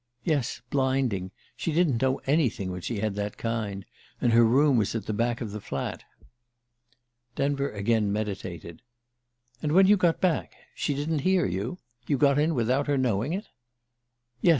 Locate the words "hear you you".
11.19-12.17